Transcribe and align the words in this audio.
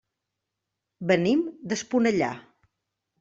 Venim 1.11 1.43
d'Esponellà. 1.73 2.31